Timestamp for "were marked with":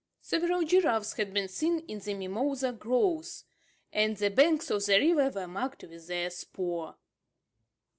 5.41-6.07